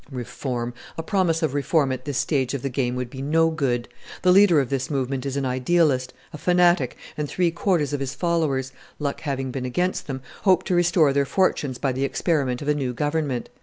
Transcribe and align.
"Reform! 0.09 0.73
a 0.97 1.03
promise 1.03 1.43
of 1.43 1.53
reform 1.53 1.91
at 1.91 2.05
this 2.05 2.17
stage 2.17 2.55
of 2.55 2.63
the 2.63 2.71
game 2.71 2.95
would 2.95 3.11
be 3.11 3.21
no 3.21 3.51
good. 3.51 3.87
The 4.23 4.31
leader 4.31 4.59
of 4.59 4.71
this 4.71 4.89
movement 4.89 5.27
is 5.27 5.37
an 5.37 5.45
idealist, 5.45 6.11
a 6.33 6.39
fanatic, 6.39 6.97
and 7.15 7.29
three 7.29 7.51
quarters 7.51 7.93
of 7.93 7.99
his 7.99 8.15
followers 8.15 8.71
luck 8.97 9.21
having 9.21 9.51
been 9.51 9.63
against 9.63 10.07
them 10.07 10.23
hope 10.41 10.63
to 10.63 10.73
restore 10.75 11.13
their 11.13 11.25
fortunes 11.27 11.77
by 11.77 11.91
the 11.91 12.03
experiment 12.03 12.63
of 12.63 12.67
a 12.67 12.73
new 12.73 12.93
Government. 12.93 13.51